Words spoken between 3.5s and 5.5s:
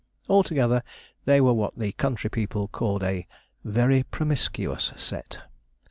very 'promiscuous set.'